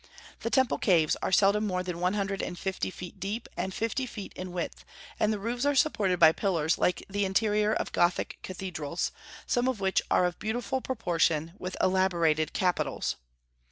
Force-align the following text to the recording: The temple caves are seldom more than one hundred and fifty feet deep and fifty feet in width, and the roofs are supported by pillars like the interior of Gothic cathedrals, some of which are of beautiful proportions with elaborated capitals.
The 0.39 0.49
temple 0.49 0.79
caves 0.79 1.15
are 1.21 1.31
seldom 1.31 1.67
more 1.67 1.83
than 1.83 1.99
one 1.99 2.15
hundred 2.15 2.41
and 2.41 2.57
fifty 2.57 2.89
feet 2.89 3.19
deep 3.19 3.47
and 3.55 3.71
fifty 3.71 4.07
feet 4.07 4.33
in 4.35 4.51
width, 4.51 4.83
and 5.19 5.31
the 5.31 5.37
roofs 5.37 5.63
are 5.63 5.75
supported 5.75 6.17
by 6.19 6.31
pillars 6.31 6.79
like 6.79 7.05
the 7.07 7.23
interior 7.23 7.71
of 7.73 7.91
Gothic 7.91 8.39
cathedrals, 8.41 9.11
some 9.45 9.67
of 9.67 9.79
which 9.79 10.01
are 10.09 10.25
of 10.25 10.39
beautiful 10.39 10.81
proportions 10.81 11.51
with 11.59 11.77
elaborated 11.79 12.51
capitals. 12.51 13.17